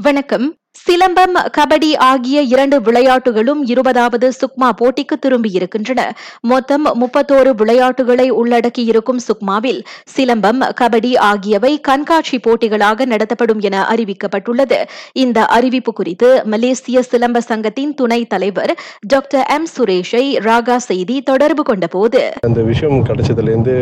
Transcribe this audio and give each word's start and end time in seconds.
வணக்கம். 0.00 0.54
சிலம்பம் 0.78 1.34
கபடி 1.58 1.96
ஆகிய 1.96 2.40
இரண்டு 2.42 2.80
விளையாட்டுகளும் 2.80 3.64
இருபதாவது 3.64 4.28
சுக்மா 4.28 4.68
போட்டிக்கு 4.80 5.16
திரும்பியிருக்கின்றன 5.26 6.00
மொத்தம் 6.40 6.86
முப்பத்தோரு 6.86 7.50
விளையாட்டுகளை 7.50 8.32
உள்ளடக்கியிருக்கும் 8.32 9.20
சுக்மாவில் 9.26 9.80
சிலம்பம் 10.16 10.62
கபடி 10.80 11.16
ஆகியவை 11.16 11.80
கண்காட்சி 11.80 12.38
போட்டிகளாக 12.38 13.04
நடத்தப்படும் 13.04 13.60
என 13.60 13.86
அறிவிக்கப்பட்டுள்ளது. 13.90 14.78
இந்த 15.12 15.46
அறிவிப்பு 15.46 15.92
குறித்து 15.92 16.42
மலேசிய 16.44 17.02
சிலம்ப 17.10 17.38
சங்கத்தின் 17.38 17.94
துணைத் 17.94 18.28
தலைவர் 18.28 18.74
டாக்டர் 19.06 19.46
எம். 19.48 19.66
சுரேஷை 19.78 20.24
ராகா 20.48 20.76
செய்தி 20.76 21.22
தொடர்பு 21.22 21.62
கொண்டபோது 21.62 22.30
அந்த 22.40 22.62
விஷயம் 22.62 23.06
கிடைச்சதுலேருந்து 23.06 23.76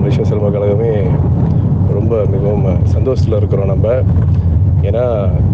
மலேசிய 0.00 0.26
சிலம்ப 0.30 0.50
கழகமே 0.56 0.94
ரொம்ப 1.92 2.24
மிகவும் 2.30 2.86
சந்தோஷத்தில் 2.86 3.36
இருக்கிறோம் 3.36 3.66
நம்ம. 3.66 3.88
ஏன்னா 4.88 5.04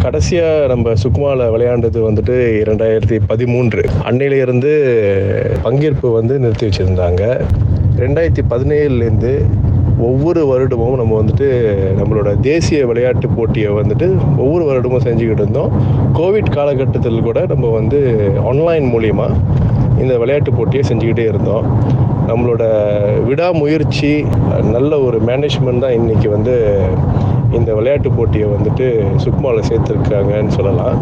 கடைசியாக 0.03 0.67
நம்ம 0.71 0.93
சுக்மாவில் 1.03 1.43
விளையாண்டது 1.53 1.99
வந்துட்டு 2.07 2.35
இரண்டாயிரத்தி 2.63 3.17
பதிமூன்று. 3.27 3.83
அன்னையிலேருந்து 4.09 4.71
பங்கேற்பு 5.65 6.07
வந்து 6.19 6.33
நிறுத்தி 6.43 6.65
வச்சுருந்தாங்க. 6.67 7.23
ரெண்டாயிரத்தி 8.01 8.43
பதினேழுலேருந்து 8.53 9.33
ஒவ்வொரு 10.09 10.41
வருடமும் 10.51 10.95
நம்ம 11.01 11.21
வந்துட்டு 11.21 11.47
நம்மளோட 11.99 12.29
தேசிய 12.39 12.85
விளையாட்டு 12.85 13.27
போட்டியை 13.29 13.71
வந்துட்டு 13.79 14.07
ஒவ்வொரு 14.37 14.63
வருடமும் 14.69 15.05
செஞ்சுக்கிட்டு 15.07 15.43
இருந்தோம். 15.43 15.71
கோவிட் 16.19 16.53
காலகட்டத்தில் 16.57 17.25
கூட 17.27 17.45
நம்ம 17.53 17.69
வந்து 17.79 17.99
ஆன்லைன் 18.51 18.87
மூலிமா 18.93 19.27
இந்த 20.01 20.13
விளையாட்டு 20.17 20.53
போட்டியை 20.53 20.83
செஞ்சுக்கிட்டே 20.89 21.25
இருந்தோம். 21.31 21.65
நம்மளோட 22.29 22.63
விடாமுயற்சி 23.27 24.11
நல்ல 24.75 24.99
ஒரு 25.07 25.17
மேனேஜ்மெண்ட் 25.29 25.83
தான் 25.85 25.97
இன்றைக்கி 26.01 26.27
வந்து 26.35 26.55
இந்த 27.57 27.69
விளையாட்டு 27.73 28.11
போட்டியை 28.11 28.47
வந்துட்டு 28.47 28.87
சுக்மாவில் 29.25 29.67
சேர்த்துருக்காங்கன்னு 29.69 30.53
சொல்லலாம். 30.59 30.99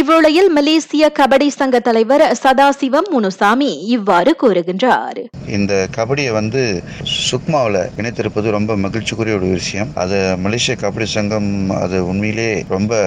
இவ்வேளையில் 0.00 0.48
மலேசிய 0.56 1.04
கபடி 1.18 1.46
சங்க 1.56 1.76
தலைவர் 1.86 2.22
சதாசிவம் 2.40 3.06
முனுசாமி 3.12 3.68
இவ்வாறு 3.96 4.30
கூறுகின்றார். 4.42 5.20
இந்த 5.56 5.72
கபடியை 5.96 6.32
வந்து 6.38 6.62
சுக்மாவில் 7.26 7.78
இணைத்திருப்பது 8.00 8.48
ரொம்ப 8.56 8.74
மகிழ்ச்சிக்குரிய 8.82 9.36
ஒரு 9.38 9.48
விஷயம். 9.58 9.90
அது 10.02 10.16
மலேசிய 10.46 10.74
கபடி 10.82 11.06
சங்கம் 11.14 11.48
அது 11.84 12.00
உண்மையிலே 12.10 12.48
ரொம்ப 12.74 12.98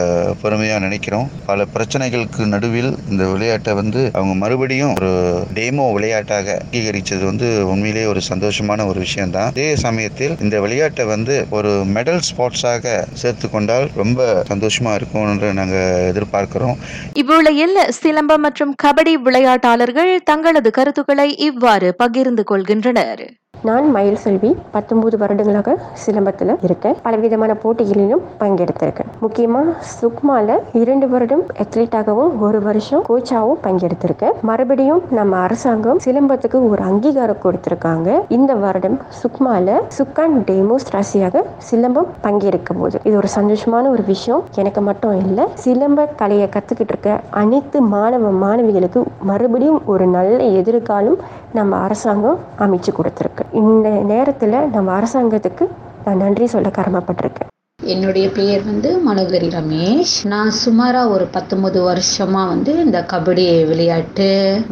பெருமையாக 0.43 0.83
நினைக்கிறோம். 0.85 1.27
பல 1.49 1.67
பிரச்சனைகளுக்கு 1.75 2.47
நடுவில் 2.53 2.91
இந்த 3.11 3.27
விளையாட்டை 3.33 3.75
வந்து 3.81 4.01
அவங்க 4.15 4.35
மறுபடியும் 4.43 4.95
ஒரு 4.99 5.11
டேமோ 5.59 5.85
விளையாட்டாக 5.97 6.57
அங்கீகரித்தது 6.63 7.23
வந்து 7.31 7.49
உண்மையிலே 7.73 8.07
ஒரு 8.13 8.23
சந்தோஷமான 8.31 8.87
ஒரு 8.93 9.01
விஷயம்தான். 9.05 9.51
அதே 9.53 9.69
சமயத்தில் 9.85 10.35
இந்த 10.47 10.55
விளையாட்டை 10.65 11.07
வந்து 11.13 11.37
ஒரு 11.59 11.73
மெடல் 11.97 12.25
ஸ்போர்ட்ஸாக 12.31 12.97
சேர்த்து 13.23 13.49
கொண்டால் 13.57 13.87
ரொம்ப 14.03 14.29
சந்தோஷமாக 14.53 14.99
இருக்கும் 15.01 15.29
என்று 15.35 15.53
நாங்கள் 15.61 16.09
எதிர்பார்க்கிறோம். 16.11 16.77
இவ்வுலையில் 17.13 17.77
சிலம்பம் 18.01 18.43
மற்றும் 18.45 18.75
கபடி 18.83 19.13
விளையாட்டாளர்கள் 19.25 20.11
தங்களது 20.23 20.71
கருத்துக்களை 20.71 21.29
இவ்வாறு 21.37 21.95
பகிர்ந்து 21.95 22.43
கொள்கின்றனர். 22.51 23.23
நான் 23.67 23.91
மயில் 23.91 24.19
செல்வி 24.23 24.49
பத்தொன்பது 24.73 25.15
வருடங்களாக 25.17 25.75
சிலம்பத்தில் 26.03 26.51
இருக்கேன். 26.67 26.95
பலவிதமான 27.05 27.53
போட்டிகளிலும் 27.63 28.21
பங்கெடுத்திருக்கேன். 28.41 29.09
முக்கியமாக 29.23 29.73
சுக்மால 30.01 30.57
இரண்டு 30.81 31.07
வருடம் 31.09 31.43
அத்லீட்டாகவும் 31.63 32.31
ஒரு 32.45 32.61
வருஷம் 32.61 33.03
கோச்சாகவும் 33.09 33.61
பங்கெடுத்திருக்கேன். 33.65 34.37
மறுபடியும் 34.41 35.01
நம்ம 35.17 35.37
அரசாங்கம் 35.37 35.99
சிலம்பத்துக்கு 36.05 36.69
ஒரு 36.69 36.81
அங்கீகாரம் 36.89 37.41
கொடுத்திருக்காங்க. 37.43 38.21
இந்த 38.37 38.53
வருடம் 38.53 38.97
சுக்மால 39.21 39.77
சுக்கான் 39.97 40.37
டேமோஸ் 40.49 40.87
ராசியாக 40.95 41.43
சிலம்பம் 41.71 42.09
பங்கேற்க 42.21 42.73
போது 42.73 42.99
இது 43.03 43.15
ஒரு 43.15 43.31
சந்தோஷமான 43.39 43.89
ஒரு 43.95 44.05
விஷயம். 44.13 44.43
எனக்கு 44.55 44.81
மட்டும் 44.81 45.17
இல்லை 45.25 45.45
சிலம்ப 45.65 46.07
கலையை 46.15 46.49
கற்றுக்கிட்டு 46.55 46.95
இருக்க 46.95 47.19
அனைத்து 47.29 47.81
மாணவ 47.81 48.31
மாணவிகளுக்கு 48.45 49.03
மறுபடியும் 49.31 49.81
ஒரு 49.85 50.07
நல்ல 50.07 50.43
எதிர்காலம் 50.61 51.19
நம்ம 51.53 51.75
அரசாங்கம் 51.75 52.39
அமைச்சு 52.59 52.91
கொடுத்துருக்கு. 52.97 53.45
இந்த 53.53 53.89
நேரத்தில் 54.05 54.57
நம்ம 54.69 54.91
அரசாங்கத்துக்கு 54.99 55.65
நான் 56.05 56.17
நன்றி 56.17 56.47
சொல்ல 56.47 56.69
கடமைப்பட்டிருக்கேன் 56.69 57.49
என்னுடைய 57.79 58.29
பெயர் 58.37 58.63
வந்து 58.69 58.89
மனோகரி 59.05 59.49
ரமேஷ். 59.55 60.13
நான் 60.31 60.49
சுமாராக 60.61 61.13
ஒரு 61.15 61.25
பத்தொன்பது 61.35 61.79
வருஷமா 61.89 62.41
வந்து 62.51 62.71
இந்த 62.85 62.99
கபடி 63.11 63.45
விளையாட்டு 63.69 64.25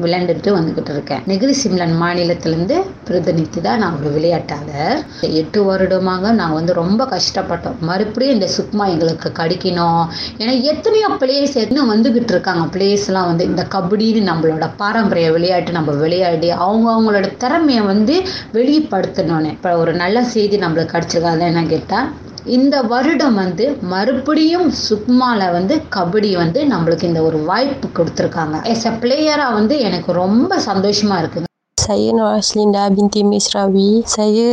விளையாண்டுட்டு 0.03 0.49
வந்துகிட்டு 0.55 0.91
இருக்கேன். 0.95 1.21
நெகிரி 1.29 1.53
சிம்லன் 1.61 1.95
மாநிலத்திலேருந்து 2.01 2.77
பிரதிநிதி 3.09 3.61
தான் 3.61 3.79
நான் 3.83 3.95
ஒரு 3.99 4.11
விளையாட்டாளர். 4.17 4.99
எட்டு 5.41 5.63
வருடமாக 5.63 6.33
நாங்கள் 6.41 6.59
வந்து 6.59 6.73
ரொம்ப 6.81 7.07
கஷ்டப்பட்டோம். 7.15 7.79
மறுபடியும் 7.91 8.35
இந்த 8.37 8.49
சுக்மா 8.57 8.87
எங்களுக்கு 8.95 9.31
கிடைக்கணும். 9.41 10.03
ஏன்னா 10.41 10.55
எத்தனையோ 10.73 11.09
பிளேஸ் 11.23 11.55
இன்னும் 11.65 11.91
வந்துகிட்டு 11.93 12.35
இருக்காங்க. 12.37 12.65
பிளேஸ்லாம் 12.77 13.31
வந்து 13.31 13.45
இந்த 13.51 13.65
கபடின்னு 13.77 14.29
நம்மளோட 14.31 14.67
பாரம்பரிய 14.83 15.31
விளையாட்டு 15.37 15.79
நம்ம 15.79 15.97
விளையாடி 16.03 16.51
அவங்க 16.67 16.87
அவங்களோட 16.95 17.29
திறமையை 17.45 17.83
வந்து 17.93 18.17
வெளிப்படுத்தணும்னு. 18.59 19.51
இப்போ 19.57 19.77
ஒரு 19.77 19.93
நல்ல 19.93 20.23
செய்தி 20.35 20.57
நம்மளுக்கு 20.65 20.95
கிடச்சிருக்காது 20.95 21.51
என்ன 21.51 21.67
கேட்டால் 21.75 22.07
இந்த 22.47 22.81
வருடம் 22.83 23.33
வந்து 23.33 23.65
மறுபடியும் 23.89 24.69
சுக்மால 24.83 25.51
வந்து 25.51 25.81
கபடி 25.89 26.35
வந்து 26.35 26.65
நம்மளுக்கு 26.65 27.03
இந்த 27.03 27.21
ஒரு 27.21 27.37
வாய்ப்பு 27.43 27.87
கொடுத்துருக்காங்க. 27.97 28.63
எஸ் 28.65 28.87
அ 28.87 28.93
பிளேயராக 29.01 29.53
வந்து 29.53 29.79
எனக்கு 29.79 30.11
ரொம்ப 30.13 30.59
சந்தோஷமா 30.65 31.17
இருக்குங்க. 31.19 31.46
Saya 31.87 32.11
Nur 32.11 32.27
Aslinda 32.35 32.91
binti 32.91 33.23
Misrawi. 33.23 34.03
Saya 34.03 34.51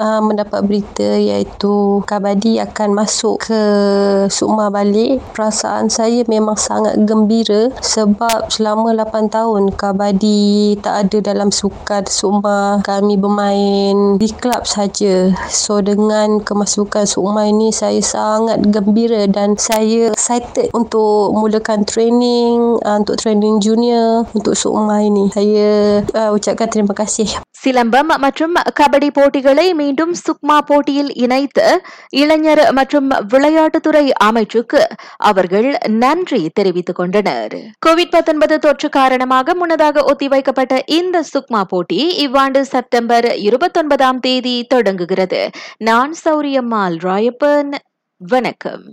uh, 0.00 0.20
mendapat 0.24 0.64
berita 0.64 1.04
iaitu 1.20 2.00
Kabadi 2.08 2.56
akan 2.56 2.96
masuk 2.96 3.52
ke 3.52 3.60
Sukma 4.32 4.72
balik. 4.72 5.20
Perasaan 5.36 5.92
saya 5.92 6.24
memang 6.24 6.56
sangat 6.56 6.96
gembira 7.04 7.68
sebab 7.84 8.48
selama 8.48 8.96
8 8.96 9.28
tahun 9.28 9.76
Kabadi 9.76 10.80
tak 10.80 11.04
ada 11.04 11.18
dalam 11.20 11.52
sukan 11.52 12.08
Sukma. 12.08 12.80
Kami 12.80 13.20
bermain 13.20 14.16
di 14.16 14.32
kelab 14.40 14.64
saja. 14.64 15.36
So 15.52 15.84
dengan 15.84 16.40
kemasukan 16.40 17.04
Sukma 17.04 17.44
ini 17.44 17.76
saya 17.76 18.00
sangat 18.00 18.64
gembira 18.72 19.28
dan 19.28 19.60
saya 19.60 20.16
excited 20.16 20.72
untuk 20.72 21.36
mulakan 21.36 21.84
training 21.84 22.80
uh, 22.88 22.96
untuk 22.96 23.20
training 23.20 23.60
junior 23.60 24.24
untuk 24.32 24.56
Sukma 24.56 25.04
ini. 25.04 25.28
Saya 25.36 26.00
uh, 26.16 26.32
ucapkan 26.32 26.69
terima 26.74 26.94
kasih. 27.00 27.28
Silambam 27.64 28.18
மற்றும் 28.18 28.54
கபடி 28.80 29.08
போட்டிகளை 29.12 29.74
மீண்டும் 29.74 30.12
சுக்மா 30.12 30.58
போட்டியில் 30.58 31.14
இணைத்து 31.14 31.82
இளைஞர் 32.08 32.72
மற்றும் 32.72 33.10
விளையாட்டுத்துறை 33.10 34.10
அமைச்சுக்கு 34.24 34.82
அவர்கள் 35.16 35.78
நன்றி 35.88 36.50
தெரிவித்துக் 36.54 36.96
கொண்டனர். 36.96 37.56
கோவிட் 37.86 38.58
தொற்று 38.58 38.88
காரணமாக 38.88 39.54
முன்னதாக 39.54 40.02
ஒத்திவைக்கப்பட்ட 40.02 40.82
இந்த 40.86 41.24
சுக்மா 41.32 41.62
போட்டி 41.62 42.16
இவ்வாண்டு 42.16 42.64
செப்டம்பர் 42.64 43.36
இருபத்தொன்பதாம் 43.36 44.20
தேதி 44.20 44.64
தொடங்குகிறது. 44.64 45.50
நான் 45.78 46.14
சௌரியம்மாள் 46.24 46.96
ராயப்பன். 47.02 47.74
வணக்கம். 48.16 48.90